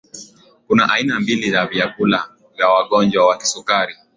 [0.67, 3.95] kuna aina mbili ya vyakula vya wagonjwa wa kisukari